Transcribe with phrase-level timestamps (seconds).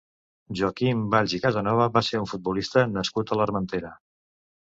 [0.59, 3.93] Joaquim Valls i Casanova va ser un futbolista nascut a l'Armentera.